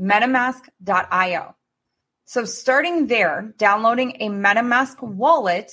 metamask.io. 0.00 1.54
So, 2.24 2.44
starting 2.44 3.08
there, 3.08 3.52
downloading 3.58 4.16
a 4.20 4.28
MetaMask 4.28 5.02
wallet 5.02 5.70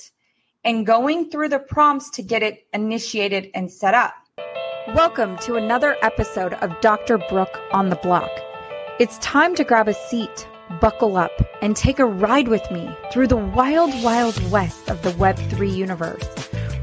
and 0.64 0.84
going 0.84 1.30
through 1.30 1.48
the 1.48 1.58
prompts 1.58 2.10
to 2.10 2.22
get 2.22 2.42
it 2.42 2.66
initiated 2.74 3.50
and 3.54 3.72
set 3.72 3.94
up. 3.94 4.14
Welcome 4.88 5.38
to 5.38 5.54
another 5.54 5.96
episode 6.02 6.54
of 6.54 6.78
Dr. 6.80 7.18
Brook 7.30 7.58
on 7.72 7.88
the 7.88 7.96
Block. 7.96 8.30
It's 8.98 9.18
time 9.18 9.54
to 9.54 9.64
grab 9.64 9.88
a 9.88 9.94
seat, 9.94 10.48
buckle 10.80 11.16
up, 11.16 11.30
and 11.62 11.76
take 11.76 11.98
a 11.98 12.04
ride 12.04 12.48
with 12.48 12.68
me 12.70 12.90
through 13.12 13.28
the 13.28 13.36
wild, 13.36 13.90
wild 14.02 14.50
west 14.50 14.90
of 14.90 15.00
the 15.02 15.10
Web3 15.10 15.74
universe, 15.74 16.26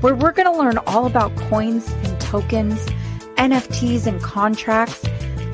where 0.02 0.16
we're 0.16 0.32
going 0.32 0.52
to 0.52 0.58
learn 0.58 0.78
all 0.88 1.06
about 1.06 1.36
coins 1.36 1.92
and 1.92 2.20
tokens, 2.22 2.80
NFTs 3.36 4.08
and 4.08 4.22
contracts, 4.22 5.06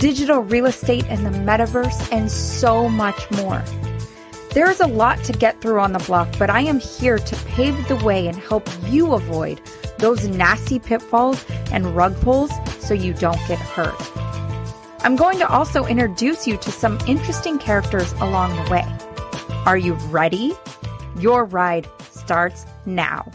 digital 0.02 0.40
real 0.40 0.66
estate 0.66 1.06
and 1.10 1.24
the 1.24 1.30
metaverse, 1.30 2.12
and 2.12 2.30
so 2.32 2.90
much 2.90 3.30
more. 3.32 3.64
There 4.52 4.70
is 4.70 4.80
a 4.80 4.88
lot 4.88 5.24
to 5.26 5.32
get 5.32 5.62
through 5.62 5.80
on 5.80 5.94
the 5.94 6.00
block, 6.00 6.28
but 6.40 6.50
I 6.50 6.62
am 6.62 6.80
here 6.80 7.20
to 7.20 7.36
pave 7.46 7.88
the 7.88 7.98
way 7.98 8.28
and 8.28 8.36
help 8.36 8.68
you 8.88 9.14
avoid 9.14 9.62
those 10.00 10.28
nasty 10.28 10.80
pitfalls 10.80 11.46
and 11.72 11.96
rug 11.96 12.20
pulls 12.22 12.52
so 12.80 12.96
you 12.96 13.14
don't 13.14 13.40
get 13.48 13.60
hurt. 13.60 13.96
I'm 15.04 15.16
going 15.16 15.38
to 15.38 15.48
also 15.48 15.86
introduce 15.86 16.48
you 16.48 16.58
to 16.58 16.72
some 16.72 16.98
interesting 17.08 17.60
characters 17.60 18.12
along 18.14 18.56
the 18.56 18.72
way. 18.72 18.86
Are 19.68 19.78
you 19.78 19.94
ready? 20.10 20.54
Your 21.20 21.46
ride 21.46 21.88
starts 22.12 22.66
now. 22.88 23.32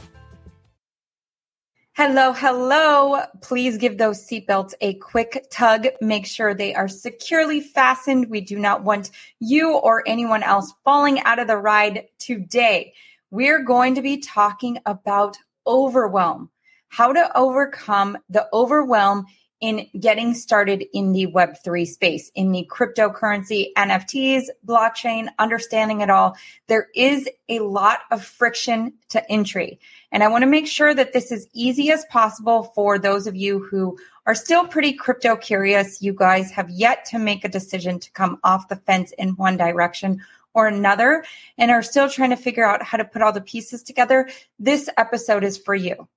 Hello, 1.98 2.34
hello. 2.34 3.22
Please 3.40 3.78
give 3.78 3.96
those 3.96 4.20
seatbelts 4.22 4.74
a 4.82 4.96
quick 4.96 5.46
tug. 5.50 5.86
Make 6.02 6.26
sure 6.26 6.52
they 6.52 6.74
are 6.74 6.88
securely 6.88 7.62
fastened. 7.62 8.28
We 8.28 8.42
do 8.42 8.58
not 8.58 8.84
want 8.84 9.10
you 9.40 9.78
or 9.78 10.06
anyone 10.06 10.42
else 10.42 10.74
falling 10.84 11.20
out 11.20 11.38
of 11.38 11.46
the 11.46 11.56
ride 11.56 12.08
today. 12.18 12.92
We're 13.30 13.62
going 13.62 13.94
to 13.94 14.02
be 14.02 14.18
talking 14.18 14.76
about 14.84 15.38
overwhelm, 15.66 16.50
how 16.88 17.14
to 17.14 17.34
overcome 17.34 18.18
the 18.28 18.46
overwhelm 18.52 19.24
in 19.60 19.86
getting 19.98 20.34
started 20.34 20.84
in 20.92 21.12
the 21.12 21.26
Web3 21.28 21.86
space, 21.86 22.30
in 22.34 22.52
the 22.52 22.68
cryptocurrency, 22.70 23.72
NFTs, 23.76 24.44
blockchain, 24.66 25.28
understanding 25.38 26.02
it 26.02 26.10
all. 26.10 26.36
There 26.66 26.88
is 26.94 27.28
a 27.48 27.60
lot 27.60 28.00
of 28.10 28.22
friction 28.22 28.92
to 29.10 29.30
entry. 29.30 29.80
And 30.12 30.22
I 30.22 30.28
want 30.28 30.42
to 30.42 30.46
make 30.46 30.66
sure 30.66 30.94
that 30.94 31.12
this 31.12 31.32
is 31.32 31.48
easy 31.54 31.90
as 31.90 32.04
possible 32.06 32.64
for 32.74 32.98
those 32.98 33.26
of 33.26 33.34
you 33.34 33.64
who 33.64 33.98
are 34.26 34.34
still 34.34 34.66
pretty 34.66 34.92
crypto 34.92 35.36
curious. 35.36 36.02
You 36.02 36.12
guys 36.12 36.50
have 36.50 36.68
yet 36.68 37.04
to 37.06 37.18
make 37.18 37.44
a 37.44 37.48
decision 37.48 37.98
to 38.00 38.10
come 38.12 38.38
off 38.44 38.68
the 38.68 38.76
fence 38.76 39.12
in 39.12 39.30
one 39.36 39.56
direction 39.56 40.22
or 40.52 40.66
another 40.66 41.24
and 41.58 41.70
are 41.70 41.82
still 41.82 42.08
trying 42.08 42.30
to 42.30 42.36
figure 42.36 42.64
out 42.64 42.82
how 42.82 42.96
to 42.98 43.04
put 43.04 43.22
all 43.22 43.32
the 43.32 43.40
pieces 43.40 43.82
together. 43.82 44.28
This 44.58 44.88
episode 44.96 45.44
is 45.44 45.58
for 45.58 45.74
you. 45.74 46.08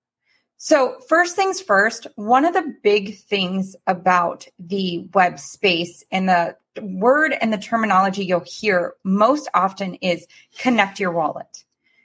So, 0.62 1.00
first 1.08 1.38
things 1.38 1.62
first, 1.62 2.06
one 2.16 2.44
of 2.44 2.54
the 2.54 2.76
big 2.84 3.18
things 3.18 3.78
about 3.88 4.46
the 4.60 5.08
web 5.14 5.40
space 5.40 6.04
and 6.12 6.28
the 6.28 6.58
word 6.82 7.34
and 7.40 7.54
the 7.54 7.58
terminology 7.58 8.26
you'll 8.26 8.44
hear 8.46 8.96
most 9.06 9.48
often 9.54 9.94
is 9.96 10.28
connect 10.58 11.00
your 11.00 11.14
wallet. 11.14 11.64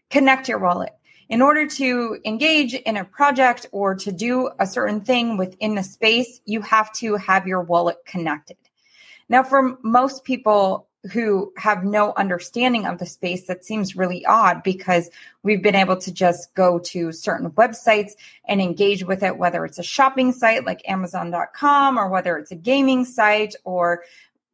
Connect 0.09 0.49
your 0.49 0.61
wallet. 0.61 0.93
In 1.29 1.43
order 1.43 1.67
to 1.67 2.21
engage 2.25 2.75
in 2.75 2.97
a 2.97 3.05
project 3.05 3.67
or 3.73 3.97
to 3.97 4.13
do 4.13 4.51
a 4.61 4.69
certain 4.69 5.01
thing 5.01 5.37
within 5.37 5.75
the 5.75 5.83
space, 5.83 6.41
you 6.45 6.61
have 6.61 6.93
to 6.93 7.17
have 7.17 7.49
your 7.49 7.63
wallet 7.63 7.97
connected. 8.07 8.57
Now, 9.29 9.43
for 9.43 9.79
most 9.83 10.23
people, 10.23 10.87
who 11.13 11.53
have 11.57 11.85
no 11.85 12.13
understanding 12.17 12.87
of 12.87 12.99
the 12.99 13.07
space 13.07 13.47
that 13.47 13.65
seems 13.65 13.97
really 13.97 14.25
odd 14.27 14.63
because 14.63 15.11
we've 15.43 15.63
been 15.63 15.75
able 15.75 15.97
to 15.97 16.13
just 16.13 16.55
go 16.55 16.79
to 16.79 17.13
certain 17.13 17.51
websites 17.51 18.13
and 18.47 18.61
engage 18.61 19.05
with 19.05 19.23
it 19.23 19.37
whether 19.37 19.65
it's 19.65 19.79
a 19.79 19.83
shopping 19.83 20.33
site 20.33 20.65
like 20.65 20.89
amazon.com 20.89 21.99
or 21.99 22.09
whether 22.09 22.39
it's 22.39 22.51
a 22.51 22.57
gaming 22.57 23.05
site 23.05 23.55
or 23.65 24.03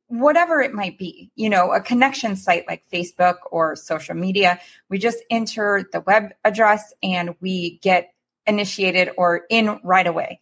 whatever 0.09 0.61
it 0.61 0.75
might 0.75 0.99
be 0.99 1.31
you 1.37 1.49
know 1.49 1.73
a 1.73 1.81
connection 1.81 2.35
site 2.35 2.67
like 2.67 2.83
facebook 2.93 3.37
or 3.53 3.77
social 3.77 4.17
media. 4.17 4.59
We 4.89 4.99
just 4.99 5.19
enter 5.31 5.89
the 5.93 6.01
web 6.01 6.33
address 6.45 6.93
and 7.01 7.37
we 7.41 7.79
get 7.79 8.13
initiated 8.47 9.11
or 9.17 9.43
in 9.51 9.79
right 9.85 10.07
away 10.07 10.41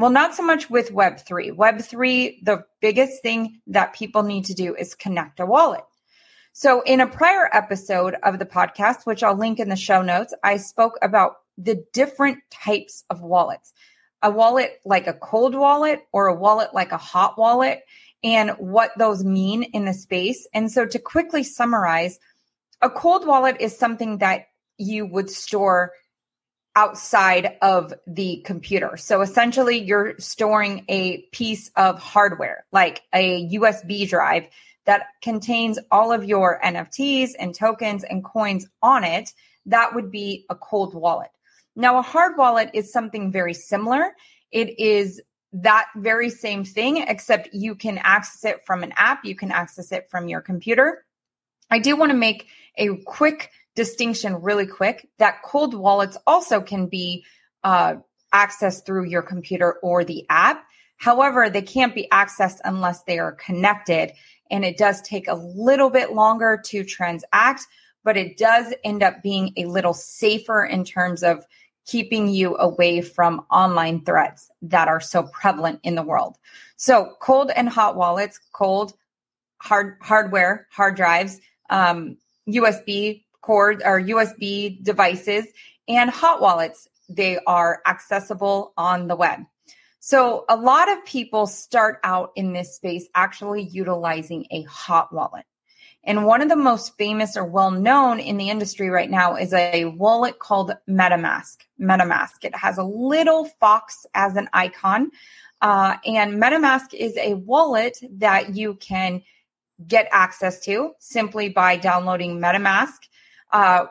well, 0.00 0.10
not 0.10 0.34
so 0.34 0.42
much 0.42 0.70
with 0.70 0.92
Web3. 0.92 1.54
Web3, 1.54 2.42
the 2.42 2.64
biggest 2.80 3.22
thing 3.22 3.60
that 3.66 3.92
people 3.92 4.22
need 4.22 4.46
to 4.46 4.54
do 4.54 4.74
is 4.74 4.94
connect 4.94 5.40
a 5.40 5.46
wallet. 5.46 5.84
So, 6.54 6.80
in 6.82 7.00
a 7.00 7.06
prior 7.06 7.50
episode 7.52 8.16
of 8.22 8.38
the 8.38 8.46
podcast, 8.46 9.04
which 9.04 9.22
I'll 9.22 9.36
link 9.36 9.60
in 9.60 9.68
the 9.68 9.76
show 9.76 10.00
notes, 10.00 10.32
I 10.42 10.56
spoke 10.56 10.98
about 11.02 11.34
the 11.58 11.84
different 11.92 12.38
types 12.50 13.04
of 13.10 13.20
wallets 13.20 13.74
a 14.22 14.30
wallet 14.30 14.80
like 14.84 15.06
a 15.06 15.14
cold 15.14 15.54
wallet 15.54 16.02
or 16.12 16.26
a 16.26 16.34
wallet 16.34 16.74
like 16.74 16.92
a 16.92 16.98
hot 16.98 17.36
wallet, 17.38 17.82
and 18.24 18.52
what 18.52 18.92
those 18.96 19.22
mean 19.22 19.62
in 19.62 19.84
the 19.84 19.94
space. 19.94 20.48
And 20.54 20.72
so, 20.72 20.86
to 20.86 20.98
quickly 20.98 21.42
summarize, 21.42 22.18
a 22.80 22.88
cold 22.88 23.26
wallet 23.26 23.58
is 23.60 23.76
something 23.78 24.16
that 24.18 24.46
you 24.78 25.04
would 25.04 25.28
store 25.28 25.92
outside 26.76 27.56
of 27.62 27.92
the 28.06 28.42
computer. 28.44 28.96
So 28.96 29.20
essentially, 29.20 29.78
you're 29.78 30.14
storing 30.18 30.84
a 30.88 31.22
piece 31.32 31.70
of 31.76 31.98
hardware, 31.98 32.64
like 32.72 33.02
a 33.12 33.48
USB 33.48 34.08
drive 34.08 34.46
that 34.86 35.06
contains 35.22 35.78
all 35.90 36.12
of 36.12 36.24
your 36.24 36.60
NFTs 36.64 37.32
and 37.38 37.54
tokens 37.54 38.04
and 38.04 38.24
coins 38.24 38.66
on 38.82 39.04
it. 39.04 39.32
That 39.66 39.94
would 39.94 40.10
be 40.10 40.46
a 40.48 40.54
cold 40.54 40.94
wallet. 40.94 41.30
Now, 41.76 41.98
a 41.98 42.02
hard 42.02 42.36
wallet 42.36 42.70
is 42.74 42.92
something 42.92 43.30
very 43.30 43.54
similar. 43.54 44.14
It 44.50 44.78
is 44.78 45.20
that 45.52 45.86
very 45.96 46.30
same 46.30 46.64
thing, 46.64 46.98
except 46.98 47.52
you 47.52 47.74
can 47.74 47.98
access 47.98 48.44
it 48.44 48.64
from 48.64 48.82
an 48.82 48.92
app, 48.96 49.24
you 49.24 49.34
can 49.34 49.50
access 49.50 49.92
it 49.92 50.08
from 50.10 50.28
your 50.28 50.40
computer. 50.40 51.04
I 51.70 51.78
do 51.78 51.96
want 51.96 52.10
to 52.10 52.16
make 52.16 52.46
a 52.76 52.96
quick 53.04 53.50
distinction 53.74 54.34
really 54.42 54.66
quick 54.66 55.08
that 55.18 55.42
cold 55.44 55.74
wallets 55.74 56.16
also 56.26 56.60
can 56.60 56.86
be 56.86 57.24
uh, 57.64 57.94
accessed 58.34 58.84
through 58.84 59.06
your 59.06 59.22
computer 59.22 59.74
or 59.82 60.04
the 60.04 60.24
app. 60.28 60.64
However, 60.96 61.48
they 61.48 61.62
can't 61.62 61.94
be 61.94 62.08
accessed 62.12 62.58
unless 62.64 63.02
they 63.04 63.18
are 63.18 63.32
connected. 63.32 64.12
And 64.50 64.64
it 64.64 64.76
does 64.76 65.00
take 65.02 65.28
a 65.28 65.34
little 65.34 65.90
bit 65.90 66.12
longer 66.12 66.60
to 66.66 66.84
transact, 66.84 67.66
but 68.04 68.16
it 68.16 68.36
does 68.36 68.74
end 68.84 69.02
up 69.02 69.22
being 69.22 69.52
a 69.56 69.64
little 69.66 69.94
safer 69.94 70.64
in 70.64 70.84
terms 70.84 71.22
of 71.22 71.44
keeping 71.86 72.28
you 72.28 72.56
away 72.58 73.00
from 73.00 73.44
online 73.50 74.04
threats 74.04 74.50
that 74.62 74.88
are 74.88 75.00
so 75.00 75.24
prevalent 75.24 75.80
in 75.82 75.94
the 75.94 76.02
world. 76.02 76.36
So, 76.76 77.14
cold 77.20 77.50
and 77.50 77.68
hot 77.68 77.96
wallets, 77.96 78.38
cold 78.52 78.92
hard 79.58 79.96
hardware, 80.00 80.66
hard 80.70 80.96
drives, 80.96 81.40
um, 81.70 82.16
USB 82.48 83.24
cord 83.40 83.82
or 83.84 84.00
USB 84.00 84.82
devices 84.82 85.46
and 85.88 86.10
hot 86.10 86.40
wallets. 86.40 86.88
They 87.08 87.38
are 87.46 87.80
accessible 87.86 88.72
on 88.76 89.08
the 89.08 89.16
web. 89.16 89.40
So 89.98 90.46
a 90.48 90.56
lot 90.56 90.90
of 90.90 91.04
people 91.04 91.46
start 91.46 92.00
out 92.02 92.32
in 92.34 92.52
this 92.52 92.74
space 92.74 93.06
actually 93.14 93.62
utilizing 93.62 94.46
a 94.50 94.62
hot 94.62 95.12
wallet. 95.12 95.44
And 96.02 96.24
one 96.24 96.40
of 96.40 96.48
the 96.48 96.56
most 96.56 96.96
famous 96.96 97.36
or 97.36 97.44
well 97.44 97.70
known 97.70 98.20
in 98.20 98.38
the 98.38 98.48
industry 98.48 98.88
right 98.88 99.10
now 99.10 99.36
is 99.36 99.52
a 99.52 99.84
wallet 99.84 100.38
called 100.38 100.72
MetaMask. 100.88 101.58
MetaMask. 101.78 102.44
It 102.44 102.56
has 102.56 102.78
a 102.78 102.84
little 102.84 103.44
fox 103.44 104.06
as 104.14 104.36
an 104.36 104.48
icon. 104.54 105.10
Uh, 105.60 105.96
and 106.06 106.42
MetaMask 106.42 106.94
is 106.94 107.14
a 107.18 107.34
wallet 107.34 107.98
that 108.12 108.56
you 108.56 108.74
can 108.74 109.22
get 109.86 110.08
access 110.10 110.60
to 110.60 110.92
simply 110.98 111.50
by 111.50 111.76
downloading 111.76 112.38
MetaMask 112.38 112.96
uh, 113.52 113.86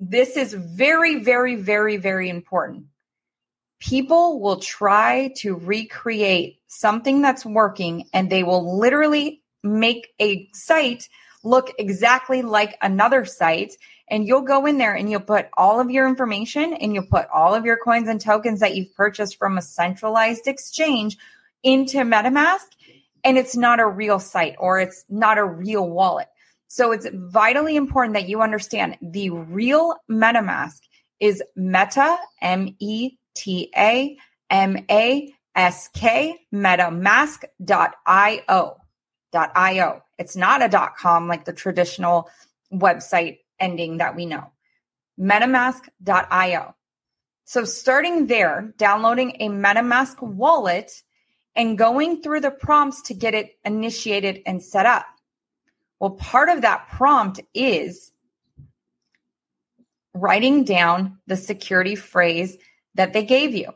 this 0.00 0.36
is 0.36 0.54
very, 0.54 1.22
very, 1.22 1.56
very, 1.56 1.96
very 1.96 2.28
important. 2.28 2.86
People 3.80 4.40
will 4.40 4.58
try 4.58 5.32
to 5.36 5.54
recreate 5.54 6.60
something 6.66 7.22
that's 7.22 7.44
working 7.44 8.08
and 8.12 8.30
they 8.30 8.42
will 8.42 8.78
literally 8.78 9.42
make 9.62 10.08
a 10.20 10.48
site 10.52 11.08
look 11.42 11.70
exactly 11.78 12.42
like 12.42 12.76
another 12.82 13.24
site. 13.24 13.74
And 14.08 14.26
you'll 14.26 14.42
go 14.42 14.66
in 14.66 14.78
there 14.78 14.94
and 14.94 15.10
you'll 15.10 15.20
put 15.20 15.48
all 15.54 15.80
of 15.80 15.90
your 15.90 16.08
information 16.08 16.74
and 16.74 16.94
you'll 16.94 17.06
put 17.06 17.26
all 17.32 17.54
of 17.54 17.64
your 17.64 17.78
coins 17.78 18.08
and 18.08 18.20
tokens 18.20 18.60
that 18.60 18.74
you've 18.74 18.94
purchased 18.94 19.38
from 19.38 19.56
a 19.56 19.62
centralized 19.62 20.46
exchange 20.46 21.16
into 21.62 21.98
MetaMask. 21.98 22.66
And 23.22 23.38
it's 23.38 23.56
not 23.56 23.80
a 23.80 23.86
real 23.86 24.18
site 24.18 24.56
or 24.58 24.80
it's 24.80 25.04
not 25.08 25.38
a 25.38 25.44
real 25.44 25.88
wallet. 25.88 26.28
So 26.74 26.90
it's 26.90 27.06
vitally 27.12 27.76
important 27.76 28.14
that 28.14 28.28
you 28.28 28.42
understand 28.42 28.98
the 29.00 29.30
real 29.30 29.94
MetaMask 30.10 30.80
is 31.20 31.40
Meta, 31.54 32.18
M 32.42 32.74
E 32.80 33.12
T 33.36 33.70
A 33.76 34.16
M 34.50 34.84
A 34.90 35.32
S 35.54 35.88
K, 35.94 36.36
metamask.io. 36.52 37.46
metamask.io. 38.08 40.02
It's 40.18 40.34
not 40.34 40.62
a 40.62 40.90
.com 40.98 41.28
like 41.28 41.44
the 41.44 41.52
traditional 41.52 42.28
website 42.72 43.38
ending 43.60 43.98
that 43.98 44.16
we 44.16 44.26
know. 44.26 44.50
metamask.io. 45.16 46.74
So 47.44 47.64
starting 47.64 48.26
there, 48.26 48.74
downloading 48.78 49.36
a 49.38 49.48
MetaMask 49.48 50.20
wallet 50.20 50.90
and 51.54 51.78
going 51.78 52.20
through 52.20 52.40
the 52.40 52.50
prompts 52.50 53.02
to 53.02 53.14
get 53.14 53.32
it 53.32 53.52
initiated 53.64 54.42
and 54.44 54.60
set 54.60 54.86
up. 54.86 55.06
Well, 56.00 56.10
part 56.10 56.48
of 56.48 56.62
that 56.62 56.88
prompt 56.90 57.40
is 57.54 58.12
writing 60.14 60.64
down 60.64 61.18
the 61.26 61.36
security 61.36 61.96
phrase 61.96 62.56
that 62.94 63.12
they 63.12 63.24
gave 63.24 63.54
you. 63.54 63.72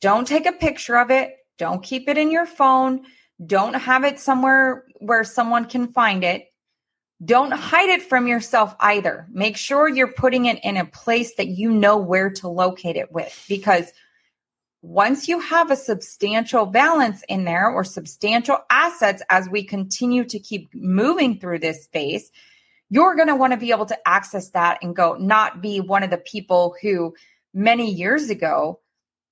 Don't 0.00 0.26
take 0.26 0.46
a 0.46 0.52
picture 0.52 0.96
of 0.96 1.10
it. 1.10 1.34
Don't 1.58 1.82
keep 1.82 2.08
it 2.08 2.18
in 2.18 2.30
your 2.30 2.46
phone. 2.46 3.04
Don't 3.44 3.74
have 3.74 4.04
it 4.04 4.18
somewhere 4.18 4.84
where 5.00 5.24
someone 5.24 5.66
can 5.66 5.88
find 5.88 6.24
it. 6.24 6.46
Don't 7.24 7.52
hide 7.52 7.88
it 7.88 8.02
from 8.02 8.26
yourself 8.26 8.74
either. 8.80 9.26
Make 9.30 9.56
sure 9.56 9.88
you're 9.88 10.12
putting 10.12 10.46
it 10.46 10.58
in 10.62 10.76
a 10.76 10.84
place 10.84 11.34
that 11.36 11.48
you 11.48 11.70
know 11.70 11.96
where 11.96 12.30
to 12.30 12.48
locate 12.48 12.96
it 12.96 13.12
with 13.12 13.44
because 13.48 13.92
once 14.84 15.28
you 15.28 15.40
have 15.40 15.70
a 15.70 15.76
substantial 15.76 16.66
balance 16.66 17.24
in 17.30 17.44
there 17.44 17.70
or 17.70 17.82
substantial 17.84 18.58
assets 18.68 19.22
as 19.30 19.48
we 19.48 19.64
continue 19.64 20.24
to 20.24 20.38
keep 20.38 20.68
moving 20.74 21.40
through 21.40 21.58
this 21.58 21.84
space, 21.84 22.30
you're 22.90 23.16
going 23.16 23.28
to 23.28 23.34
want 23.34 23.54
to 23.54 23.56
be 23.56 23.70
able 23.70 23.86
to 23.86 23.98
access 24.06 24.50
that 24.50 24.78
and 24.82 24.94
go, 24.94 25.14
not 25.14 25.62
be 25.62 25.80
one 25.80 26.02
of 26.02 26.10
the 26.10 26.18
people 26.18 26.76
who 26.82 27.14
many 27.54 27.90
years 27.90 28.28
ago 28.28 28.78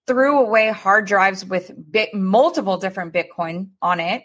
threw 0.06 0.40
away 0.40 0.70
hard 0.70 1.06
drives 1.06 1.44
with 1.44 1.70
bit, 1.90 2.14
multiple 2.14 2.78
different 2.78 3.12
Bitcoin 3.12 3.68
on 3.82 4.00
it. 4.00 4.22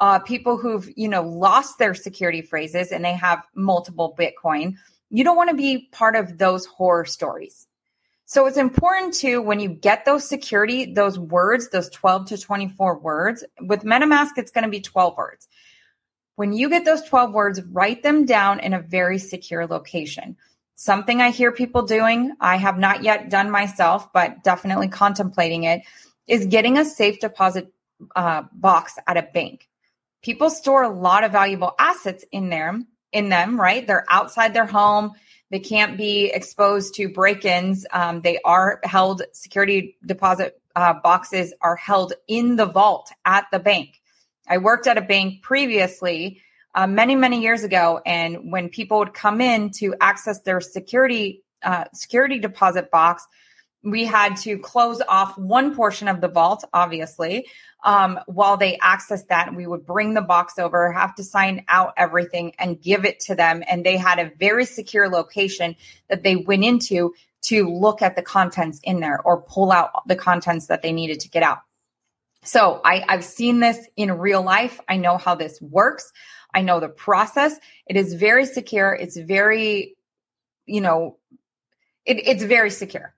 Uh, 0.00 0.18
people 0.18 0.56
who've, 0.56 0.90
you 0.96 1.08
know, 1.08 1.22
lost 1.22 1.78
their 1.78 1.94
security 1.94 2.42
phrases 2.42 2.90
and 2.90 3.04
they 3.04 3.14
have 3.14 3.44
multiple 3.54 4.12
Bitcoin. 4.18 4.74
You 5.08 5.22
don't 5.22 5.36
want 5.36 5.50
to 5.50 5.56
be 5.56 5.88
part 5.92 6.16
of 6.16 6.36
those 6.36 6.66
horror 6.66 7.04
stories. 7.04 7.68
So 8.26 8.46
it's 8.46 8.56
important 8.56 9.14
to, 9.14 9.42
when 9.42 9.60
you 9.60 9.68
get 9.68 10.04
those 10.04 10.26
security, 10.26 10.92
those 10.92 11.18
words, 11.18 11.68
those 11.68 11.90
12 11.90 12.28
to 12.28 12.38
24 12.38 12.98
words, 12.98 13.44
with 13.60 13.82
MetaMask, 13.82 14.30
it's 14.36 14.50
going 14.50 14.64
to 14.64 14.70
be 14.70 14.80
12 14.80 15.16
words. 15.16 15.46
When 16.36 16.52
you 16.52 16.68
get 16.68 16.84
those 16.84 17.02
12 17.02 17.32
words, 17.32 17.62
write 17.62 18.02
them 18.02 18.24
down 18.24 18.60
in 18.60 18.72
a 18.72 18.80
very 18.80 19.18
secure 19.18 19.66
location. 19.66 20.36
Something 20.74 21.20
I 21.20 21.30
hear 21.30 21.52
people 21.52 21.82
doing, 21.82 22.32
I 22.40 22.56
have 22.56 22.78
not 22.78 23.04
yet 23.04 23.30
done 23.30 23.50
myself, 23.50 24.12
but 24.12 24.42
definitely 24.42 24.88
contemplating 24.88 25.64
it, 25.64 25.82
is 26.26 26.46
getting 26.46 26.78
a 26.78 26.84
safe 26.84 27.20
deposit 27.20 27.72
uh, 28.16 28.44
box 28.52 28.98
at 29.06 29.16
a 29.16 29.22
bank. 29.22 29.68
People 30.22 30.50
store 30.50 30.82
a 30.82 30.88
lot 30.88 31.22
of 31.22 31.30
valuable 31.30 31.74
assets 31.78 32.24
in 32.32 32.48
there, 32.48 32.80
in 33.12 33.28
them, 33.28 33.60
right? 33.60 33.86
They're 33.86 34.06
outside 34.08 34.54
their 34.54 34.66
home. 34.66 35.12
They 35.50 35.60
can't 35.60 35.96
be 35.96 36.30
exposed 36.32 36.94
to 36.94 37.08
break-ins. 37.08 37.86
Um, 37.92 38.20
they 38.22 38.38
are 38.44 38.80
held. 38.84 39.22
Security 39.32 39.96
deposit 40.04 40.60
uh, 40.74 40.94
boxes 40.94 41.54
are 41.60 41.76
held 41.76 42.14
in 42.26 42.56
the 42.56 42.66
vault 42.66 43.10
at 43.24 43.46
the 43.52 43.58
bank. 43.58 44.00
I 44.48 44.58
worked 44.58 44.86
at 44.86 44.98
a 44.98 45.02
bank 45.02 45.42
previously 45.42 46.40
uh, 46.74 46.86
many 46.86 47.14
many 47.14 47.40
years 47.40 47.62
ago 47.62 48.00
and 48.04 48.50
when 48.50 48.68
people 48.68 48.98
would 48.98 49.14
come 49.14 49.40
in 49.40 49.70
to 49.70 49.94
access 50.00 50.40
their 50.40 50.60
security 50.60 51.42
uh, 51.62 51.84
security 51.94 52.38
deposit 52.38 52.90
box 52.90 53.26
we 53.84 54.04
had 54.04 54.36
to 54.36 54.58
close 54.58 55.00
off 55.08 55.36
one 55.38 55.74
portion 55.74 56.08
of 56.08 56.20
the 56.20 56.28
vault 56.28 56.64
obviously 56.72 57.46
um, 57.84 58.18
while 58.26 58.56
they 58.56 58.78
accessed 58.78 59.28
that 59.28 59.54
we 59.54 59.66
would 59.66 59.84
bring 59.84 60.14
the 60.14 60.22
box 60.22 60.58
over 60.58 60.92
have 60.92 61.14
to 61.14 61.22
sign 61.22 61.64
out 61.68 61.92
everything 61.96 62.52
and 62.58 62.80
give 62.80 63.04
it 63.04 63.20
to 63.20 63.34
them 63.34 63.62
and 63.68 63.84
they 63.84 63.96
had 63.96 64.18
a 64.18 64.32
very 64.38 64.64
secure 64.64 65.08
location 65.08 65.76
that 66.08 66.22
they 66.22 66.36
went 66.36 66.64
into 66.64 67.12
to 67.42 67.68
look 67.68 68.00
at 68.00 68.16
the 68.16 68.22
contents 68.22 68.80
in 68.84 69.00
there 69.00 69.20
or 69.24 69.42
pull 69.42 69.70
out 69.70 69.90
the 70.08 70.16
contents 70.16 70.66
that 70.66 70.82
they 70.82 70.92
needed 70.92 71.20
to 71.20 71.28
get 71.28 71.42
out 71.42 71.58
so 72.44 72.82
I, 72.84 73.04
I've 73.08 73.24
seen 73.24 73.60
this 73.60 73.88
in 73.96 74.12
real 74.12 74.42
life. 74.42 74.78
I 74.86 74.98
know 74.98 75.16
how 75.16 75.34
this 75.34 75.60
works. 75.60 76.12
I 76.54 76.60
know 76.60 76.78
the 76.78 76.88
process. 76.88 77.58
It 77.86 77.96
is 77.96 78.14
very 78.14 78.44
secure. 78.46 78.92
It's 78.92 79.16
very, 79.16 79.96
you 80.66 80.82
know, 80.82 81.16
it, 82.04 82.18
it's 82.26 82.44
very 82.44 82.70
secure. 82.70 83.13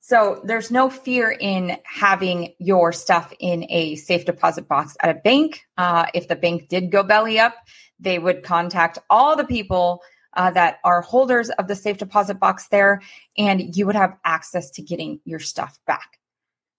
So 0.00 0.40
there's 0.44 0.70
no 0.70 0.88
fear 0.88 1.30
in 1.30 1.76
having 1.84 2.54
your 2.58 2.92
stuff 2.92 3.32
in 3.40 3.66
a 3.68 3.96
safe 3.96 4.24
deposit 4.24 4.68
box 4.68 4.96
at 5.00 5.10
a 5.10 5.20
bank. 5.20 5.66
Uh, 5.76 6.06
if 6.14 6.28
the 6.28 6.36
bank 6.36 6.68
did 6.68 6.90
go 6.90 7.02
belly 7.02 7.38
up, 7.38 7.54
they 7.98 8.18
would 8.18 8.42
contact 8.42 8.98
all 9.10 9.36
the 9.36 9.44
people 9.44 10.00
uh, 10.34 10.50
that 10.52 10.78
are 10.84 11.02
holders 11.02 11.50
of 11.50 11.66
the 11.68 11.74
safe 11.74 11.98
deposit 11.98 12.38
box 12.38 12.68
there, 12.68 13.02
and 13.36 13.76
you 13.76 13.86
would 13.86 13.96
have 13.96 14.16
access 14.24 14.70
to 14.70 14.82
getting 14.82 15.20
your 15.24 15.40
stuff 15.40 15.78
back. 15.86 16.18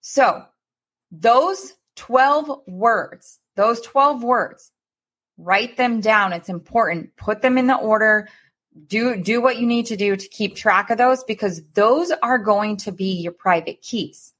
So 0.00 0.44
those 1.10 1.74
12 1.96 2.62
words, 2.66 3.38
those 3.56 3.80
12 3.82 4.22
words, 4.22 4.72
write 5.36 5.76
them 5.76 6.00
down. 6.00 6.32
It's 6.32 6.48
important. 6.48 7.14
Put 7.16 7.42
them 7.42 7.58
in 7.58 7.66
the 7.66 7.76
order. 7.76 8.28
Do, 8.86 9.16
do 9.16 9.40
what 9.40 9.58
you 9.58 9.66
need 9.66 9.86
to 9.86 9.96
do 9.96 10.16
to 10.16 10.28
keep 10.28 10.54
track 10.54 10.90
of 10.90 10.98
those 10.98 11.24
because 11.24 11.62
those 11.74 12.12
are 12.22 12.38
going 12.38 12.76
to 12.78 12.92
be 12.92 13.20
your 13.20 13.32
private 13.32 13.82
keys, 13.82 14.32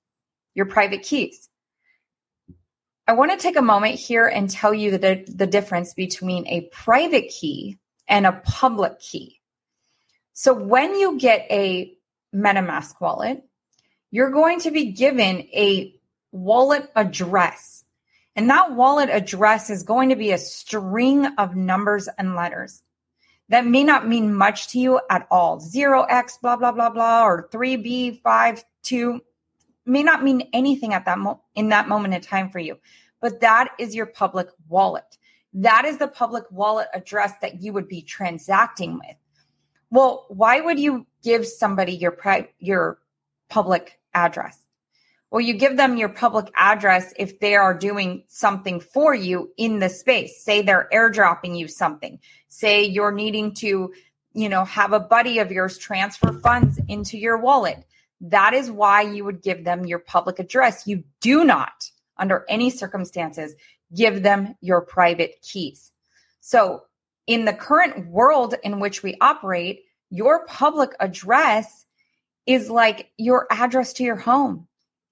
your 0.54 0.66
private 0.66 1.02
keys. 1.02 1.48
I 3.08 3.12
want 3.14 3.32
to 3.32 3.36
take 3.36 3.56
a 3.56 3.62
moment 3.62 3.96
here 3.96 4.26
and 4.26 4.48
tell 4.48 4.72
you 4.72 4.96
the, 4.96 5.24
the 5.26 5.48
difference 5.48 5.94
between 5.94 6.46
a 6.46 6.68
private 6.70 7.28
key 7.28 7.78
and 8.06 8.24
a 8.24 8.40
public 8.44 9.00
key. 9.00 9.40
So 10.32 10.54
when 10.54 10.94
you 10.94 11.18
get 11.18 11.46
a 11.50 11.92
MetaMask 12.32 13.00
wallet, 13.00 13.42
you're 14.12 14.30
going 14.30 14.60
to 14.60 14.70
be 14.70 14.92
given 14.92 15.40
a 15.52 15.94
wallet 16.30 16.88
address. 16.94 17.84
And 18.36 18.48
that 18.48 18.72
wallet 18.74 19.10
address 19.10 19.70
is 19.70 19.82
going 19.82 20.10
to 20.10 20.16
be 20.16 20.30
a 20.30 20.38
string 20.38 21.26
of 21.36 21.56
numbers 21.56 22.08
and 22.16 22.36
letters 22.36 22.80
that 23.50 23.67
may 23.67 23.85
not 23.85 24.08
mean 24.08 24.35
much 24.35 24.69
to 24.69 24.79
you 24.79 25.00
at 25.11 25.26
all. 25.31 25.61
0x, 25.61 26.41
blah, 26.41 26.56
blah, 26.56 26.73
blah, 26.73 26.88
blah, 26.88 27.25
or 27.25 27.49
3b, 27.52 28.23
5, 28.23 28.64
2 28.82 29.20
may 29.87 30.02
not 30.05 30.23
mean 30.23 30.49
anything 30.52 30.94
at 30.94 31.05
that 31.05 31.19
mo- 31.19 31.43
in 31.56 31.69
that 31.69 31.88
moment 31.88 32.14
in 32.14 32.20
time 32.20 32.49
for 32.49 32.61
you. 32.61 32.79
But 33.20 33.41
that 33.41 33.73
is 33.79 33.94
your 33.94 34.06
public 34.06 34.47
wallet. 34.69 35.19
That 35.52 35.85
is 35.85 35.99
the 35.99 36.06
public 36.06 36.44
wallet 36.50 36.87
address 36.94 37.32
that 37.43 37.61
you 37.61 37.73
would 37.73 37.88
be 37.88 38.02
transacting 38.02 38.95
with. 38.95 39.16
Well, 39.90 40.26
why 40.28 40.61
would 40.61 40.78
you 40.78 41.07
give 41.25 41.45
somebody 41.45 41.92
your 41.92 42.12
pri- 42.12 42.50
your 42.61 43.00
public 43.49 43.99
address? 44.14 44.64
Well, 45.30 45.40
you 45.40 45.54
give 45.54 45.76
them 45.76 45.96
your 45.96 46.08
public 46.08 46.50
address 46.56 47.14
if 47.16 47.38
they 47.38 47.54
are 47.54 47.72
doing 47.72 48.25
something 48.26 48.80
for 48.80 49.14
you 49.14 49.52
in 49.56 49.78
the 49.78 49.88
space. 49.88 50.42
Say 50.42 50.60
they're 50.60 50.88
airdropping 50.92 51.56
you 51.56 51.68
something. 51.68 52.18
Say 52.49 52.82
you're 52.84 53.12
needing 53.12 53.54
to, 53.56 53.92
you 54.32 54.49
know, 54.49 54.64
have 54.64 54.92
a 54.92 54.99
buddy 54.99 55.38
of 55.38 55.52
yours 55.52 55.78
transfer 55.78 56.32
funds 56.40 56.80
into 56.88 57.16
your 57.16 57.38
wallet. 57.38 57.84
That 58.20 58.54
is 58.54 58.72
why 58.72 59.02
you 59.02 59.25
would 59.25 59.40
give 59.40 59.64
them 59.64 59.87
your 59.87 60.00
public 60.00 60.40
address. 60.40 60.88
You 60.88 61.04
do 61.20 61.44
not, 61.44 61.88
under 62.18 62.44
any 62.49 62.68
circumstances, 62.68 63.54
give 63.94 64.25
them 64.25 64.56
your 64.60 64.80
private 64.80 65.40
keys. 65.42 65.92
So, 66.40 66.82
in 67.28 67.44
the 67.44 67.52
current 67.52 68.08
world 68.08 68.56
in 68.64 68.80
which 68.80 69.04
we 69.04 69.16
operate, 69.20 69.84
your 70.10 70.44
public 70.46 70.90
address 70.99 71.87
is 72.46 72.68
like 72.68 73.10
your 73.16 73.46
address 73.52 73.92
to 73.92 74.02
your 74.02 74.16
home 74.16 74.66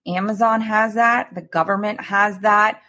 Amazon 0.09 0.61
has 0.61 0.95
that, 0.95 1.35
the 1.35 1.43
government 1.43 2.01
has 2.01 2.39
that, 2.41 2.83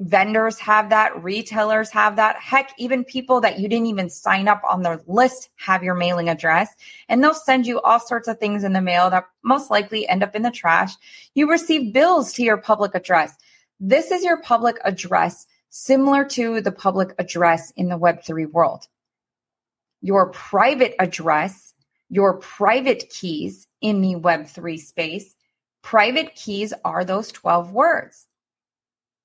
vendors 0.00 0.58
have 0.58 0.88
that, 0.90 1.22
retailers 1.22 1.90
have 1.90 2.16
that. 2.16 2.36
Heck, 2.36 2.72
even 2.78 3.04
people 3.04 3.40
that 3.42 3.58
you 3.58 3.68
didn't 3.68 3.86
even 3.86 4.08
sign 4.08 4.48
up 4.48 4.62
on 4.68 4.82
their 4.82 5.00
list 5.06 5.50
have 5.56 5.82
your 5.82 5.94
mailing 5.94 6.28
address, 6.28 6.74
and 7.08 7.22
they'll 7.22 7.34
send 7.34 7.66
you 7.66 7.80
all 7.80 8.00
sorts 8.00 8.28
of 8.28 8.38
things 8.38 8.64
in 8.64 8.72
the 8.72 8.80
mail 8.80 9.10
that 9.10 9.26
most 9.44 9.70
likely 9.70 10.08
end 10.08 10.22
up 10.22 10.34
in 10.34 10.42
the 10.42 10.50
trash. 10.50 10.92
You 11.34 11.50
receive 11.50 11.92
bills 11.92 12.32
to 12.34 12.42
your 12.42 12.56
public 12.56 12.94
address. 12.94 13.36
This 13.78 14.10
is 14.10 14.24
your 14.24 14.40
public 14.42 14.76
address, 14.84 15.46
similar 15.68 16.24
to 16.26 16.60
the 16.60 16.72
public 16.72 17.14
address 17.18 17.72
in 17.76 17.88
the 17.88 17.98
Web3 17.98 18.50
world. 18.52 18.86
Your 20.00 20.30
private 20.30 20.94
address, 20.98 21.74
your 22.08 22.38
private 22.38 23.10
keys 23.10 23.66
in 23.82 24.00
the 24.00 24.14
Web3 24.14 24.78
space 24.78 25.34
Private 25.82 26.34
keys 26.34 26.72
are 26.84 27.04
those 27.04 27.32
12 27.32 27.72
words. 27.72 28.26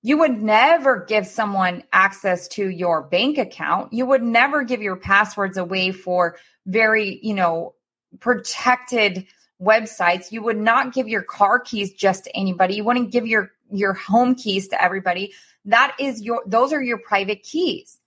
You 0.01 0.19
would 0.19 0.41
never 0.41 1.03
give 1.03 1.25
someone 1.25 1.83
access 1.91 2.47
to 2.49 2.69
your 2.69 3.01
bank 3.01 3.37
account. 3.39 3.91
You 3.91 4.05
would 4.05 4.21
never 4.21 4.63
give 4.63 4.81
your 4.81 4.95
passwords 4.95 5.57
away 5.57 5.91
for 5.91 6.37
very, 6.67 7.19
you 7.23 7.33
know, 7.33 7.73
protected 8.19 9.25
websites. 9.61 10.31
You 10.31 10.43
would 10.43 10.57
not 10.57 10.93
give 10.93 11.07
your 11.07 11.23
car 11.23 11.59
keys 11.59 11.91
just 11.93 12.25
to 12.25 12.35
anybody. 12.35 12.75
You 12.75 12.83
wouldn't 12.83 13.11
give 13.11 13.25
your 13.25 13.51
your 13.71 13.93
home 13.93 14.35
keys 14.35 14.67
to 14.67 14.81
everybody. 14.81 15.33
That 15.65 15.95
is 15.99 16.21
your 16.21 16.43
those 16.45 16.71
are 16.71 16.83
your 16.83 16.99
private 16.99 17.41
keys. 17.43 17.99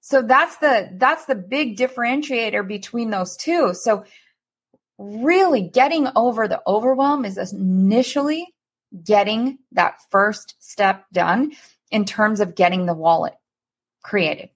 So 0.00 0.20
that's 0.20 0.58
the 0.58 0.90
that's 0.98 1.24
the 1.24 1.34
big 1.34 1.78
differentiator 1.78 2.68
between 2.68 3.08
those 3.08 3.36
two. 3.36 3.72
So 3.72 4.04
really 4.98 5.62
getting 5.62 6.08
over 6.14 6.46
the 6.48 6.62
overwhelm 6.66 7.24
is 7.24 7.52
initially 7.52 8.46
getting 9.02 9.58
that 9.72 9.96
first 10.10 10.54
step 10.60 11.04
done 11.12 11.52
in 11.90 12.04
terms 12.04 12.40
of 12.40 12.54
getting 12.54 12.86
the 12.86 12.94
wallet 12.94 13.34
created. 14.02 14.50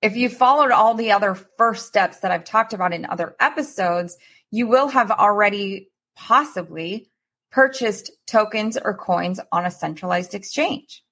If 0.00 0.16
you 0.16 0.28
followed 0.28 0.70
all 0.70 0.94
the 0.94 1.12
other 1.12 1.34
first 1.34 1.86
steps 1.86 2.20
that 2.20 2.30
I've 2.30 2.44
talked 2.44 2.72
about 2.72 2.92
in 2.92 3.04
other 3.06 3.34
episodes, 3.40 4.16
you 4.50 4.66
will 4.66 4.88
have 4.88 5.10
already 5.10 5.90
possibly 6.14 7.08
purchased 7.50 8.10
tokens 8.26 8.76
or 8.76 8.96
coins 8.96 9.40
on 9.50 9.64
a 9.64 9.70
centralized 9.70 10.34
exchange. 10.34 11.02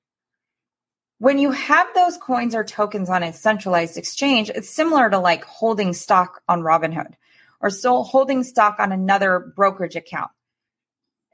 When 1.19 1.39
you 1.39 1.51
have 1.51 1.87
those 1.95 2.19
coins 2.19 2.55
or 2.55 2.63
tokens 2.63 3.09
on 3.09 3.23
a 3.23 3.33
centralized 3.33 3.97
exchange, 3.97 4.51
it's 4.51 4.69
similar 4.69 5.09
to 5.09 5.19
like 5.19 5.45
holding 5.45 5.95
stock 5.95 6.43
on 6.47 6.61
Robinhood 6.61 7.15
or 7.67 7.71
still 7.71 8.05
holding 8.05 8.45
stock 8.45 8.77
on 8.79 8.93
another 8.93 9.53
brokerage 9.57 9.97
account. 9.97 10.31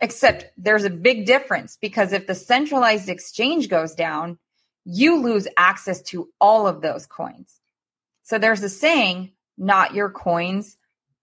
Except 0.01 0.47
there's 0.57 0.85
a 0.85 0.89
big 0.89 1.27
difference 1.27 1.77
because 1.79 2.15
if 2.15 2.27
the 2.27 2.35
centralized 2.35 3.11
exchange 3.11 3.69
goes 3.69 3.95
down, 3.95 4.39
you 4.87 5.21
lose 5.21 5.47
access 5.59 6.01
to 6.05 6.31
all 6.41 6.67
of 6.67 6.81
those 6.81 7.05
coins. 7.05 7.61
So 8.23 8.39
there's 8.39 8.63
a 8.63 8.71
saying, 8.71 9.33
not 9.59 9.93
your 9.93 10.09
coins 10.09 10.79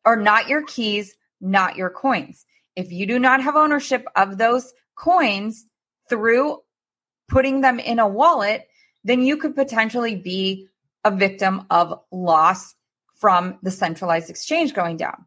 or 0.06 0.16
not 0.16 0.48
your 0.48 0.64
keys, 0.64 1.16
not 1.42 1.76
your 1.76 1.90
coins. 1.90 2.46
If 2.76 2.92
you 2.92 3.08
do 3.08 3.18
not 3.18 3.42
have 3.42 3.56
ownership 3.56 4.06
of 4.16 4.38
those 4.38 4.72
coins 4.96 5.66
through 6.08 6.60
putting 7.28 7.62
them 7.62 7.80
in 7.80 7.98
a 7.98 8.08
wallet, 8.08 8.68
then 9.04 9.24
you 9.24 9.38
could 9.38 9.56
potentially 9.56 10.16
be 10.16 10.68
a 11.04 11.10
victim 11.10 11.66
of 11.72 12.00
loss 12.12 12.76
from 13.20 13.60
the 13.62 13.72
centralized 13.72 14.30
exchange 14.30 14.74
going 14.74 14.98
down. 14.98 15.26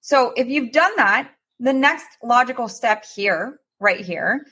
So 0.00 0.32
if 0.36 0.46
you've 0.46 0.72
done 0.72 0.94
that, 0.96 1.30
the 1.58 1.72
next 1.72 2.06
logical 2.22 2.68
step 2.68 3.04
here, 3.04 3.58
right 3.80 4.00
here, 4.00 4.46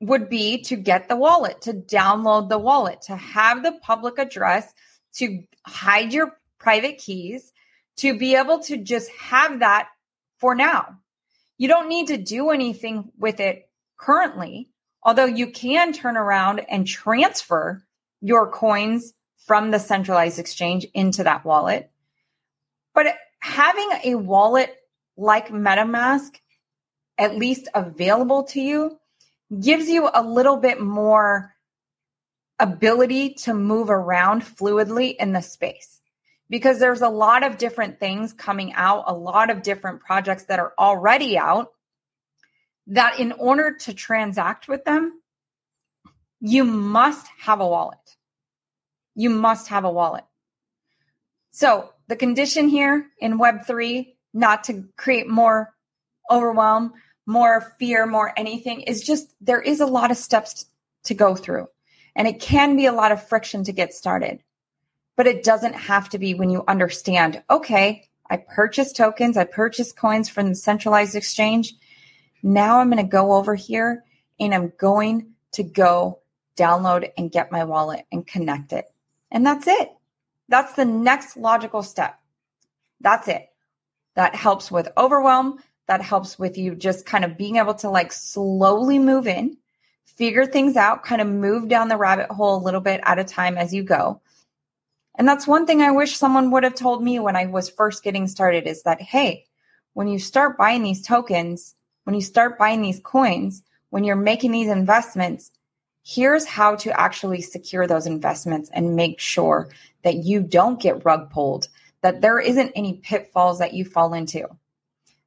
would 0.00 0.28
be 0.28 0.62
to 0.62 0.76
get 0.76 1.08
the 1.08 1.16
wallet, 1.16 1.60
to 1.62 1.74
download 1.74 2.48
the 2.48 2.58
wallet, 2.58 3.02
to 3.02 3.16
have 3.16 3.62
the 3.62 3.72
public 3.82 4.18
address, 4.18 4.72
to 5.14 5.42
hide 5.66 6.12
your 6.12 6.38
private 6.58 6.98
keys, 6.98 7.52
to 7.96 8.16
be 8.16 8.34
able 8.34 8.60
to 8.60 8.76
just 8.76 9.10
have 9.10 9.58
that 9.58 9.88
for 10.38 10.54
now. 10.54 10.96
You 11.58 11.68
don't 11.68 11.88
need 11.88 12.06
to 12.06 12.16
do 12.16 12.50
anything 12.50 13.10
with 13.18 13.40
it 13.40 13.68
currently, 13.98 14.70
although 15.02 15.26
you 15.26 15.50
can 15.50 15.92
turn 15.92 16.16
around 16.16 16.60
and 16.70 16.86
transfer 16.86 17.84
your 18.22 18.50
coins 18.50 19.12
from 19.46 19.70
the 19.70 19.78
centralized 19.78 20.38
exchange 20.38 20.86
into 20.94 21.24
that 21.24 21.44
wallet. 21.44 21.90
But 22.94 23.14
having 23.40 23.88
a 24.04 24.14
wallet 24.14 24.74
like 25.16 25.48
MetaMask 25.48 26.36
at 27.18 27.36
least 27.36 27.68
available 27.74 28.44
to 28.44 28.60
you 28.60 28.98
gives 29.60 29.88
you 29.88 30.08
a 30.12 30.22
little 30.22 30.56
bit 30.56 30.80
more 30.80 31.54
ability 32.58 33.34
to 33.34 33.54
move 33.54 33.90
around 33.90 34.42
fluidly 34.42 35.16
in 35.16 35.32
the 35.32 35.40
space 35.40 36.00
because 36.48 36.78
there's 36.78 37.00
a 37.00 37.08
lot 37.08 37.42
of 37.42 37.58
different 37.58 37.98
things 37.98 38.32
coming 38.32 38.72
out, 38.74 39.04
a 39.06 39.14
lot 39.14 39.50
of 39.50 39.62
different 39.62 40.00
projects 40.00 40.44
that 40.44 40.58
are 40.58 40.74
already 40.78 41.38
out 41.38 41.72
that 42.88 43.20
in 43.20 43.32
order 43.32 43.76
to 43.76 43.94
transact 43.94 44.68
with 44.68 44.84
them, 44.84 45.20
you 46.40 46.64
must 46.64 47.26
have 47.38 47.60
a 47.60 47.66
wallet. 47.66 47.98
You 49.20 49.28
must 49.28 49.68
have 49.68 49.84
a 49.84 49.92
wallet. 49.92 50.24
So 51.50 51.90
the 52.08 52.16
condition 52.16 52.68
here 52.68 53.10
in 53.18 53.38
Web3, 53.38 54.14
not 54.32 54.64
to 54.64 54.84
create 54.96 55.28
more 55.28 55.74
overwhelm, 56.30 56.94
more 57.26 57.74
fear, 57.78 58.06
more 58.06 58.32
anything, 58.34 58.80
is 58.80 59.04
just 59.04 59.34
there 59.38 59.60
is 59.60 59.80
a 59.80 59.86
lot 59.86 60.10
of 60.10 60.16
steps 60.16 60.64
to 61.04 61.12
go 61.12 61.34
through. 61.34 61.68
And 62.16 62.26
it 62.26 62.40
can 62.40 62.76
be 62.76 62.86
a 62.86 62.94
lot 62.94 63.12
of 63.12 63.28
friction 63.28 63.62
to 63.64 63.72
get 63.72 63.92
started. 63.92 64.42
But 65.18 65.26
it 65.26 65.44
doesn't 65.44 65.74
have 65.74 66.08
to 66.08 66.18
be 66.18 66.32
when 66.32 66.48
you 66.48 66.64
understand, 66.66 67.42
okay, 67.50 68.08
I 68.30 68.38
purchased 68.38 68.96
tokens, 68.96 69.36
I 69.36 69.44
purchased 69.44 69.98
coins 69.98 70.30
from 70.30 70.48
the 70.48 70.54
centralized 70.54 71.14
exchange. 71.14 71.74
Now 72.42 72.78
I'm 72.78 72.90
going 72.90 73.04
to 73.04 73.10
go 73.10 73.34
over 73.34 73.54
here 73.54 74.02
and 74.38 74.54
I'm 74.54 74.72
going 74.78 75.34
to 75.52 75.62
go 75.62 76.20
download 76.56 77.10
and 77.18 77.30
get 77.30 77.52
my 77.52 77.64
wallet 77.64 78.06
and 78.10 78.26
connect 78.26 78.72
it. 78.72 78.86
And 79.30 79.46
that's 79.46 79.66
it. 79.66 79.92
That's 80.48 80.72
the 80.74 80.84
next 80.84 81.36
logical 81.36 81.82
step. 81.82 82.18
That's 83.00 83.28
it. 83.28 83.48
That 84.16 84.34
helps 84.34 84.70
with 84.70 84.88
overwhelm. 84.96 85.62
That 85.86 86.02
helps 86.02 86.38
with 86.38 86.58
you 86.58 86.74
just 86.74 87.06
kind 87.06 87.24
of 87.24 87.38
being 87.38 87.56
able 87.56 87.74
to 87.74 87.90
like 87.90 88.12
slowly 88.12 88.98
move 88.98 89.26
in, 89.26 89.56
figure 90.04 90.46
things 90.46 90.76
out, 90.76 91.04
kind 91.04 91.20
of 91.20 91.28
move 91.28 91.68
down 91.68 91.88
the 91.88 91.96
rabbit 91.96 92.30
hole 92.30 92.56
a 92.56 92.64
little 92.64 92.80
bit 92.80 93.00
at 93.04 93.18
a 93.18 93.24
time 93.24 93.56
as 93.56 93.72
you 93.72 93.82
go. 93.82 94.20
And 95.16 95.26
that's 95.26 95.46
one 95.46 95.66
thing 95.66 95.82
I 95.82 95.90
wish 95.90 96.16
someone 96.16 96.50
would 96.50 96.64
have 96.64 96.74
told 96.74 97.02
me 97.02 97.18
when 97.18 97.36
I 97.36 97.46
was 97.46 97.68
first 97.68 98.02
getting 98.02 98.26
started 98.26 98.66
is 98.66 98.82
that, 98.84 99.00
hey, 99.00 99.46
when 99.94 100.08
you 100.08 100.18
start 100.18 100.56
buying 100.56 100.82
these 100.82 101.02
tokens, 101.02 101.74
when 102.04 102.14
you 102.14 102.22
start 102.22 102.58
buying 102.58 102.82
these 102.82 103.00
coins, 103.00 103.62
when 103.90 104.04
you're 104.04 104.16
making 104.16 104.52
these 104.52 104.70
investments, 104.70 105.50
here's 106.10 106.44
how 106.44 106.74
to 106.74 106.98
actually 107.00 107.40
secure 107.40 107.86
those 107.86 108.06
investments 108.06 108.68
and 108.74 108.96
make 108.96 109.20
sure 109.20 109.68
that 110.02 110.16
you 110.16 110.40
don't 110.42 110.80
get 110.80 111.04
rug 111.04 111.30
pulled, 111.30 111.68
that 112.02 112.20
there 112.20 112.40
isn't 112.40 112.72
any 112.74 112.94
pitfalls 112.94 113.60
that 113.60 113.74
you 113.74 113.84
fall 113.84 114.12
into. 114.14 114.44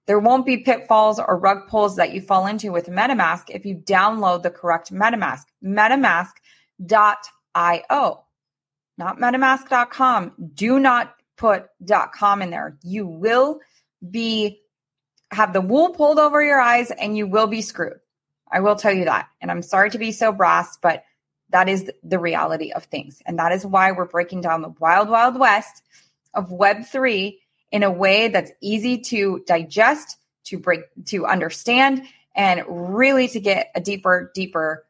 There 0.07 0.19
won't 0.19 0.45
be 0.45 0.57
pitfalls 0.57 1.19
or 1.19 1.37
rug 1.37 1.69
pulls 1.69 1.95
that 1.95 2.13
you 2.13 2.19
fall 2.19 2.47
into 2.47 2.73
with 2.73 2.87
MetaMask 2.87 3.45
if 3.49 3.65
you 3.65 3.75
download 3.75 4.43
the 4.43 4.49
correct 4.49 4.91
MetaMask, 4.91 5.43
metamask.io, 5.63 6.25
not 8.97 9.17
metamask.com. 9.17 10.33
Do 10.53 10.79
not 10.79 11.15
put 11.37 11.67
.com 12.13 12.41
in 12.41 12.49
there. 12.49 12.77
You 12.83 13.07
will 13.07 13.61
be 14.11 14.59
have 15.31 15.53
the 15.53 15.61
wool 15.61 15.91
pulled 15.91 16.19
over 16.19 16.43
your 16.43 16.59
eyes 16.59 16.91
and 16.91 17.17
you 17.17 17.25
will 17.25 17.47
be 17.47 17.61
screwed. 17.61 17.99
I 18.53 18.59
will 18.59 18.75
tell 18.75 18.93
you 18.93 19.05
that. 19.05 19.27
And 19.41 19.49
I'm 19.49 19.63
sorry 19.63 19.89
to 19.89 19.97
be 19.97 20.11
so 20.11 20.31
brass, 20.31 20.77
but 20.81 21.03
that 21.49 21.67
is 21.67 21.89
the 22.03 22.19
reality 22.19 22.71
of 22.71 22.85
things. 22.85 23.21
And 23.25 23.39
that 23.39 23.51
is 23.51 23.65
why 23.65 23.91
we're 23.91 24.05
breaking 24.05 24.41
down 24.41 24.61
the 24.61 24.73
wild, 24.79 25.09
wild 25.09 25.37
west 25.37 25.83
of 26.33 26.49
Web3 26.49 27.37
in 27.71 27.83
a 27.83 27.91
way 27.91 28.27
that's 28.27 28.51
easy 28.61 28.99
to 28.99 29.43
digest, 29.47 30.17
to 30.45 30.59
break, 30.59 30.81
to 31.05 31.25
understand, 31.25 32.03
and 32.35 32.63
really 32.67 33.27
to 33.29 33.39
get 33.39 33.71
a 33.75 33.81
deeper, 33.81 34.31
deeper 34.33 34.85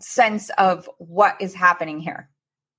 sense 0.00 0.50
of 0.50 0.88
what 0.98 1.36
is 1.40 1.54
happening 1.54 2.00
here. 2.00 2.28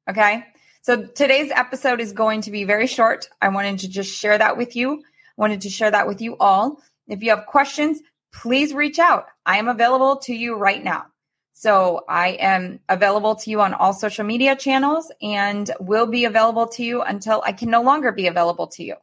Okay. 0.09 0.45
So 0.81 1.05
today's 1.05 1.51
episode 1.51 2.01
is 2.01 2.11
going 2.11 2.41
to 2.41 2.51
be 2.51 2.63
very 2.63 2.87
short. 2.87 3.29
I 3.41 3.49
wanted 3.49 3.79
to 3.79 3.89
just 3.89 4.13
share 4.13 4.37
that 4.37 4.57
with 4.57 4.75
you. 4.75 4.93
I 4.93 5.01
wanted 5.37 5.61
to 5.61 5.69
share 5.69 5.91
that 5.91 6.07
with 6.07 6.21
you 6.21 6.37
all. 6.37 6.81
If 7.07 7.23
you 7.23 7.29
have 7.29 7.45
questions, 7.45 8.01
please 8.33 8.73
reach 8.73 8.99
out. 8.99 9.27
I 9.45 9.57
am 9.57 9.67
available 9.67 10.17
to 10.17 10.33
you 10.33 10.55
right 10.55 10.83
now. 10.83 11.05
So 11.53 12.05
I 12.09 12.29
am 12.39 12.79
available 12.89 13.35
to 13.35 13.49
you 13.49 13.61
on 13.61 13.73
all 13.73 13.93
social 13.93 14.25
media 14.25 14.55
channels 14.55 15.11
and 15.21 15.69
will 15.79 16.07
be 16.07 16.25
available 16.25 16.67
to 16.69 16.83
you 16.83 17.01
until 17.01 17.43
I 17.45 17.51
can 17.51 17.69
no 17.69 17.83
longer 17.83 18.11
be 18.11 18.27
available 18.27 18.67
to 18.67 18.83
you. 18.83 18.95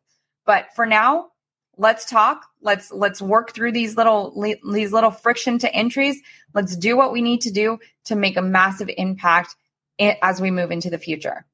But 0.45 0.67
for 0.75 0.85
now, 0.87 1.29
let's 1.77 2.05
talk. 2.05 2.47
Let's 2.61 2.91
let's 2.91 3.23
work 3.23 3.53
through 3.53 3.73
these 3.73 3.97
little 3.97 4.35
these 4.73 4.93
little 4.93 5.11
friction 5.11 5.59
to 5.61 5.73
entries. 5.73 6.21
Let's 6.53 6.77
do 6.77 6.97
what 6.97 7.13
we 7.13 7.23
need 7.23 7.43
to 7.43 7.53
do 7.53 7.79
to 8.07 8.17
make 8.17 8.37
a 8.37 8.43
massive 8.43 8.91
impact 8.97 9.55
as 10.01 10.41
we 10.41 10.51
move 10.51 10.71
into 10.71 10.91
the 10.91 10.99
future. 10.99 11.47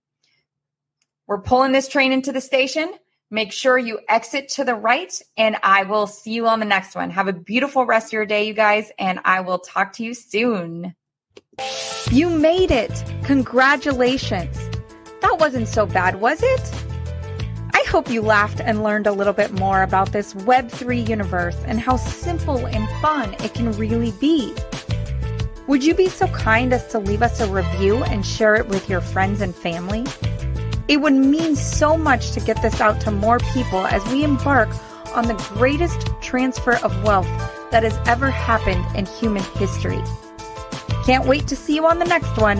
We're 1.26 1.40
pulling 1.40 1.72
this 1.72 1.88
train 1.88 2.12
into 2.12 2.32
the 2.32 2.40
station. 2.40 2.92
Make 3.34 3.50
sure 3.50 3.76
you 3.76 3.98
exit 4.08 4.48
to 4.50 4.64
the 4.64 4.76
right, 4.76 5.12
and 5.36 5.56
I 5.64 5.82
will 5.82 6.06
see 6.06 6.30
you 6.30 6.46
on 6.46 6.60
the 6.60 6.64
next 6.64 6.94
one. 6.94 7.10
Have 7.10 7.26
a 7.26 7.32
beautiful 7.32 7.84
rest 7.84 8.10
of 8.10 8.12
your 8.12 8.26
day, 8.26 8.46
you 8.46 8.54
guys, 8.54 8.92
and 8.96 9.18
I 9.24 9.40
will 9.40 9.58
talk 9.58 9.94
to 9.94 10.04
you 10.04 10.14
soon. 10.14 10.94
You 12.12 12.30
made 12.30 12.70
it! 12.70 12.92
Congratulations! 13.24 14.56
That 15.20 15.40
wasn't 15.40 15.66
so 15.66 15.84
bad, 15.84 16.20
was 16.20 16.44
it? 16.44 16.84
I 17.72 17.82
hope 17.88 18.08
you 18.08 18.22
laughed 18.22 18.60
and 18.60 18.84
learned 18.84 19.08
a 19.08 19.12
little 19.12 19.32
bit 19.32 19.50
more 19.50 19.82
about 19.82 20.12
this 20.12 20.34
Web3 20.34 21.08
universe 21.08 21.60
and 21.66 21.80
how 21.80 21.96
simple 21.96 22.64
and 22.64 22.88
fun 23.02 23.34
it 23.42 23.52
can 23.52 23.72
really 23.72 24.12
be. 24.20 24.54
Would 25.66 25.82
you 25.82 25.94
be 25.94 26.08
so 26.08 26.28
kind 26.28 26.72
as 26.72 26.86
to 26.92 27.00
leave 27.00 27.20
us 27.20 27.40
a 27.40 27.50
review 27.50 28.04
and 28.04 28.24
share 28.24 28.54
it 28.54 28.68
with 28.68 28.88
your 28.88 29.00
friends 29.00 29.40
and 29.40 29.52
family? 29.52 30.04
It 30.86 31.00
would 31.00 31.14
mean 31.14 31.56
so 31.56 31.96
much 31.96 32.32
to 32.32 32.40
get 32.40 32.60
this 32.60 32.80
out 32.80 33.00
to 33.02 33.10
more 33.10 33.38
people 33.38 33.86
as 33.86 34.04
we 34.12 34.22
embark 34.22 34.68
on 35.14 35.26
the 35.26 35.34
greatest 35.54 36.08
transfer 36.20 36.76
of 36.84 37.02
wealth 37.02 37.28
that 37.70 37.82
has 37.82 37.98
ever 38.06 38.30
happened 38.30 38.84
in 38.96 39.06
human 39.06 39.42
history. 39.54 40.02
Can't 41.06 41.26
wait 41.26 41.46
to 41.48 41.56
see 41.56 41.74
you 41.74 41.86
on 41.86 41.98
the 41.98 42.04
next 42.04 42.36
one. 42.36 42.58